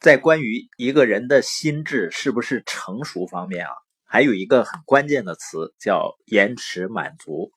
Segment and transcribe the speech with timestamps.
[0.00, 3.72] 在关于一个人的心智是不是成熟方面啊，
[4.04, 7.52] 还有一个很关键的词叫延迟满足。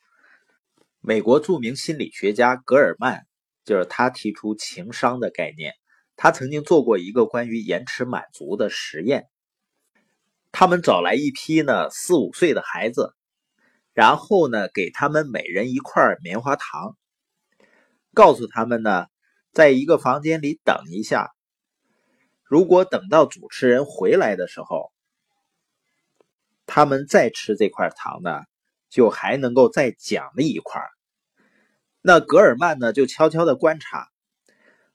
[0.99, 3.25] 美国著名心理学家格尔曼
[3.63, 5.73] 就是他提出情商的概念。
[6.17, 9.30] 他曾经做过一个关于延迟满足的实验。
[10.52, 13.16] 他们找来一批呢四五岁的孩子，
[13.94, 16.98] 然后呢给他们每人一块棉花糖，
[18.14, 19.05] 告诉他们呢
[19.54, 21.32] 在一个房间里等一下。
[22.54, 24.93] 如果等到主持人回来的时候，
[26.68, 28.43] 他们再吃这块糖呢，
[28.91, 30.79] 就还能够再奖励一块。
[32.00, 34.08] 那格尔曼呢，就悄悄的观察，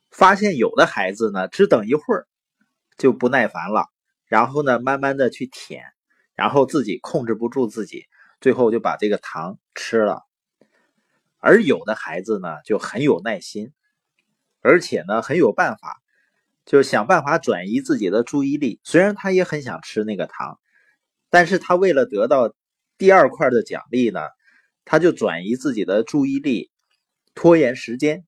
[0.09, 2.29] 发现有的孩子呢，只等一会儿
[2.97, 3.89] 就不耐烦了，
[4.27, 5.83] 然后呢，慢慢的去舔，
[6.37, 8.05] 然后自己控制不住自己，
[8.41, 10.23] 最后就把这个糖吃了。
[11.39, 13.73] 而有的孩子呢，就很有耐心，
[14.61, 16.01] 而且呢，很有办法。
[16.69, 20.61] 就是想办法转移自己的注意力，虽然他也很想吃那个糖，
[21.31, 22.53] 但是他为了得到
[22.99, 24.21] 第二块的奖励呢，
[24.85, 26.71] 他就转移自己的注意力，
[27.35, 28.27] 拖延时间，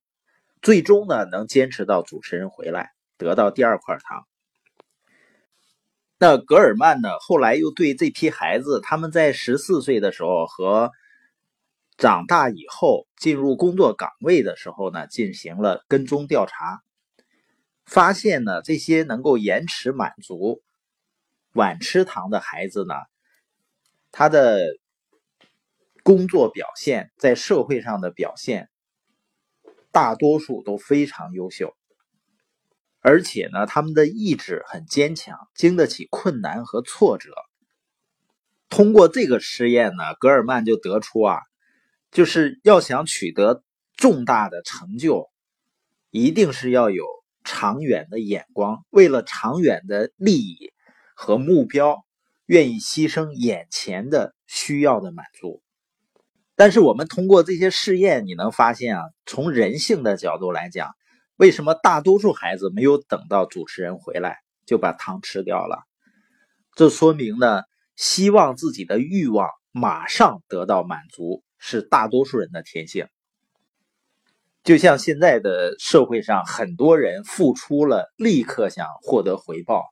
[0.59, 4.25] 最终呢能坚持到主持人回来，得到第二块糖。
[6.17, 10.89] 那格尔曼呢，后来又对这批孩子，他们在十四岁的时候和
[11.95, 16.81] 长大以后进入工作岗位的时候呢，进行了跟踪调查。
[17.85, 20.61] 发现呢，这些能够延迟满足、
[21.53, 22.93] 晚吃糖的孩子呢，
[24.11, 24.61] 他的
[26.03, 28.69] 工作表现在社会上的表现，
[29.91, 31.75] 大多数都非常优秀，
[33.01, 37.31] 而且呢，他们的意志很坚强，经得起困难和挫折。
[38.69, 41.41] 通过这个实验呢，格尔曼就得出啊，
[42.09, 43.63] 就是要想取得
[43.97, 45.29] 重大的成就，
[46.09, 47.05] 一定是要有。
[47.43, 50.71] 长远的眼光，为了长远的利益
[51.15, 52.05] 和目标，
[52.45, 55.61] 愿意牺牲眼前的需要的满足。
[56.55, 60.91] 但是我们通过这些试验，你能发现啊，从人性的角度来讲，
[61.35, 65.83] 为什么大多数孩子没有等到主持人回来就把糖吃掉了？
[66.75, 67.63] 这说明呢，
[67.95, 73.07] 希望自己的欲望马上得到满足是大多数人的天性。
[74.63, 79.89] 就像现在的社会上，很多人付出了，立刻想获得回报，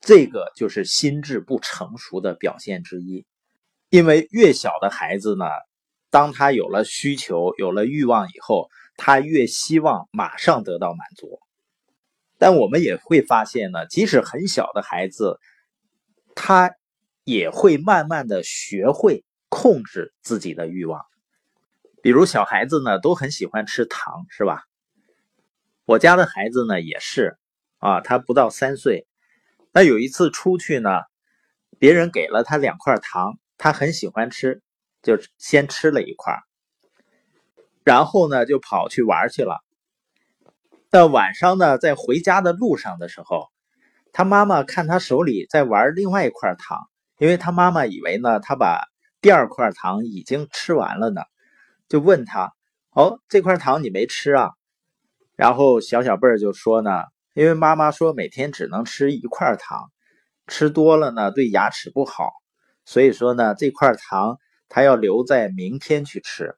[0.00, 3.26] 这个就是心智不成熟的表现之一。
[3.88, 5.44] 因为越小的孩子呢，
[6.10, 11.38] 当他有了需求、有了欲望以后，他越希望马上得到满足。
[12.38, 15.38] 但我们也会发现呢，即使很小的孩子，
[16.34, 16.72] 他
[17.22, 21.00] 也会慢慢的学会控制自己的欲望。
[22.02, 24.64] 比如小孩子呢都很喜欢吃糖，是吧？
[25.84, 27.36] 我家的孩子呢也是
[27.78, 29.06] 啊，他不到三岁，
[29.72, 30.88] 那有一次出去呢，
[31.78, 34.62] 别人给了他两块糖，他很喜欢吃，
[35.02, 36.38] 就先吃了一块，
[37.84, 39.60] 然后呢就跑去玩去了。
[40.90, 43.48] 到晚上呢，在回家的路上的时候，
[44.12, 46.78] 他妈妈看他手里在玩另外一块糖，
[47.18, 48.88] 因为他妈妈以为呢他把
[49.20, 51.22] 第二块糖已经吃完了呢。
[51.90, 52.52] 就问他，
[52.92, 54.50] 哦，这块糖你没吃啊？
[55.34, 57.02] 然后小小贝儿就说呢，
[57.34, 59.90] 因为妈妈说每天只能吃一块糖，
[60.46, 62.30] 吃多了呢对牙齿不好，
[62.84, 66.54] 所以说呢这块糖他要留在明天去吃。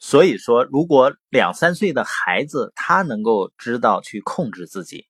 [0.00, 5.06] 所以说，如果两三岁的孩子他能够知道去控制自己，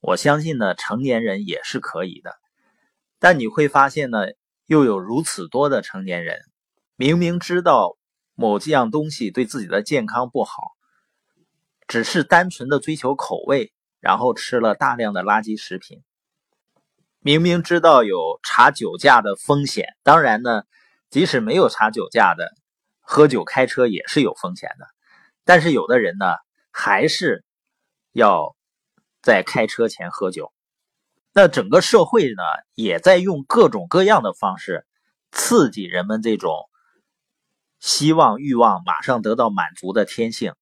[0.00, 2.34] 我相信呢成年人也是可以的。
[3.20, 4.18] 但你会发现呢，
[4.66, 6.40] 又有如此多的成年人，
[6.96, 7.96] 明明知道。
[8.38, 10.76] 某几样东西对自己的健康不好，
[11.88, 16.02] 只是单纯的追求口味，然后吃了大量的垃圾食品。
[17.18, 20.64] 明明知道有查酒驾的风险，当然呢，
[21.08, 22.52] 即使没有查酒驾的，
[23.00, 24.86] 喝酒开车也是有风险的。
[25.44, 26.26] 但是有的人呢，
[26.70, 27.42] 还是
[28.12, 28.54] 要
[29.22, 30.52] 在开车前喝酒。
[31.32, 32.42] 那整个社会呢，
[32.74, 34.86] 也在用各种各样的方式
[35.32, 36.52] 刺激人们这种。
[37.78, 40.54] 希望欲望马上得到满足的天性，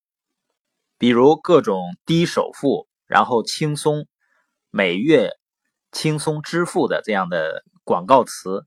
[0.98, 4.06] 比如各种低首付，然后轻松
[4.70, 5.30] 每月
[5.92, 8.66] 轻松支付的这样的广告词，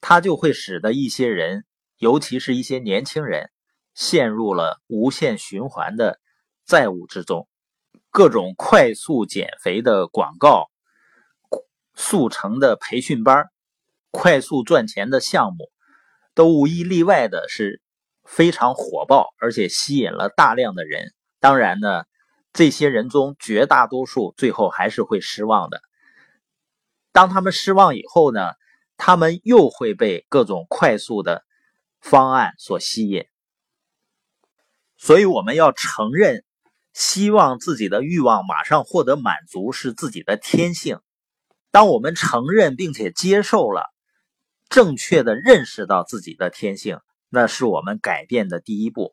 [0.00, 1.64] 它就会使得一些人，
[1.98, 3.50] 尤其是一些年轻人，
[3.94, 6.18] 陷入了无限循环的
[6.64, 7.46] 债务之中。
[8.10, 10.70] 各种快速减肥的广告、
[11.94, 13.50] 速成的培训班、
[14.10, 15.70] 快速赚钱的项目。
[16.36, 17.80] 都无一例外的是
[18.22, 21.14] 非常火爆，而且吸引了大量的人。
[21.40, 22.04] 当然呢，
[22.52, 25.80] 这些人中绝大多数最后还是会失望的。
[27.10, 28.50] 当他们失望以后呢，
[28.98, 31.42] 他们又会被各种快速的
[32.00, 33.24] 方案所吸引。
[34.98, 36.44] 所以我们要承认，
[36.92, 41.00] 希望自己的欲望马上获得满足是自己的天性。
[41.70, 43.84] 当我们承认并且接受了，
[44.68, 46.98] 正确的认识到自己的天性，
[47.28, 49.12] 那是我们改变的第一步。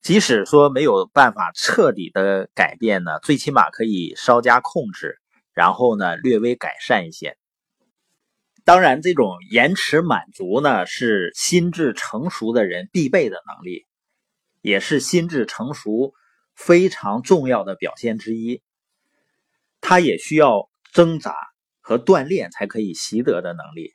[0.00, 5.18] 即使说没有办法彻底的改变呢，最起码可以稍加控制，
[5.52, 7.36] 然后呢略微改善一些。
[8.64, 13.86] 当然，这种延迟满足呢，是心智成熟的人必备的能力。
[14.60, 16.14] 也是心智成熟
[16.54, 18.60] 非常重要的表现之一，
[19.80, 21.34] 它也需要挣扎
[21.80, 23.94] 和锻炼才可以习得的能力。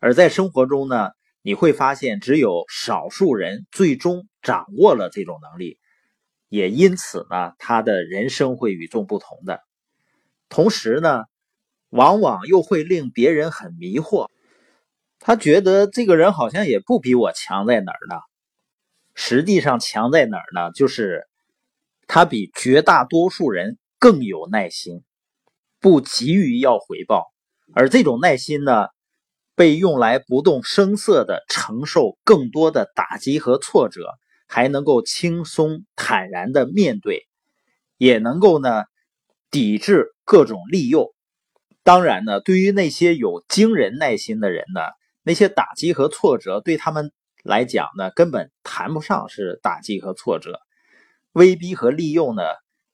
[0.00, 1.10] 而在生活中呢，
[1.42, 5.78] 你会发现只有少数人最终掌握了这种能力，
[6.48, 9.60] 也因此呢，他的人生会与众不同的。
[10.48, 11.24] 同时呢，
[11.90, 14.28] 往往又会令别人很迷惑，
[15.18, 18.16] 他觉得这个人好像也不比我强在哪儿呢。
[19.14, 20.70] 实际上强在哪儿呢？
[20.72, 21.26] 就是
[22.06, 25.02] 他比绝大多数人更有耐心，
[25.80, 27.26] 不急于要回报，
[27.74, 28.86] 而这种耐心呢，
[29.58, 34.06] 被用来不动声色的承受更多的打击和挫折，
[34.46, 37.26] 还能够轻松坦然的面对，
[37.96, 38.84] 也能够呢
[39.50, 41.12] 抵制各种利诱。
[41.82, 44.80] 当然呢，对于那些有惊人耐心的人呢，
[45.24, 47.10] 那些打击和挫折对他们。
[47.44, 50.60] 来讲呢，根本谈不上是打击和挫折，
[51.32, 52.42] 威逼和利用呢，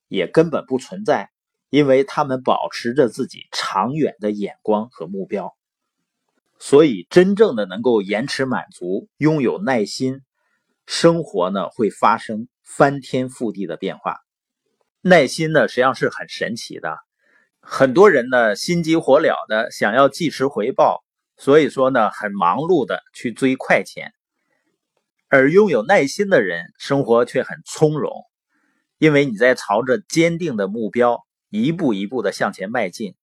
[0.06, 1.30] 也根本不存在，
[1.70, 5.56] 因为他们保持着自己长远的眼光和目标，
[6.58, 10.20] 所以真正的能够延迟满足，拥有耐心，
[10.86, 14.16] 生活呢会发生翻天覆地的变化。
[15.02, 16.96] 耐心呢实际上是很神奇的，
[17.60, 21.04] 很多人呢心急火燎的想要即时回报，
[21.36, 24.12] 所以说呢很忙碌的去追快钱。
[25.28, 28.12] 而拥有耐心的人，生活却很从容，
[28.98, 33.16] 因为你在朝着坚定的目标一步一步的向前迈进，